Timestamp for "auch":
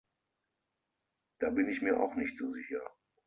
1.99-2.15